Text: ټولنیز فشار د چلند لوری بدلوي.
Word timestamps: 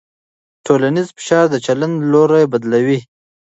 ټولنیز 0.65 1.07
فشار 1.17 1.45
د 1.51 1.55
چلند 1.65 1.95
لوری 2.11 2.45
بدلوي. 2.51 2.99